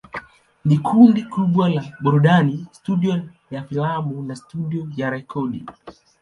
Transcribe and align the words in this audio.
Ni 0.65 0.77
kundi 0.87 1.21
kubwa 1.33 1.69
la 1.69 1.83
burudani, 2.01 2.67
studio 2.71 3.21
ya 3.51 3.63
filamu 3.63 4.23
na 4.23 4.35
studio 4.35 4.87
ya 4.97 5.09
rekodi. 5.09 5.65